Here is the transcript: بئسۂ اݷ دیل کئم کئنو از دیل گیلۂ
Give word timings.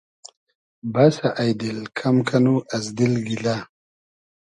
بئسۂ 0.93 1.27
اݷ 1.41 1.49
دیل 1.59 1.79
کئم 1.97 2.17
کئنو 2.27 2.55
از 2.75 2.85
دیل 2.97 3.13
گیلۂ 3.27 3.55